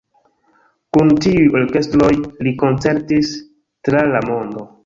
[0.97, 2.09] Kun tiuj orkestroj
[2.47, 3.33] li koncertis
[3.91, 4.71] tra la mondo.